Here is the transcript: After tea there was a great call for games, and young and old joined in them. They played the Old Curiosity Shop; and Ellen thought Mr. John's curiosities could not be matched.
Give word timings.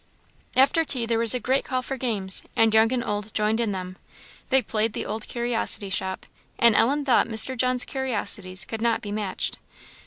After 0.55 0.83
tea 0.83 1.05
there 1.05 1.19
was 1.19 1.35
a 1.35 1.39
great 1.39 1.63
call 1.63 1.83
for 1.83 1.95
games, 1.95 2.41
and 2.55 2.73
young 2.73 2.91
and 2.91 3.03
old 3.05 3.31
joined 3.35 3.59
in 3.59 3.71
them. 3.71 3.97
They 4.49 4.63
played 4.63 4.93
the 4.93 5.05
Old 5.05 5.27
Curiosity 5.27 5.91
Shop; 5.91 6.25
and 6.57 6.73
Ellen 6.75 7.05
thought 7.05 7.27
Mr. 7.27 7.55
John's 7.55 7.85
curiosities 7.85 8.65
could 8.65 8.81
not 8.81 9.01
be 9.03 9.11
matched. 9.11 9.59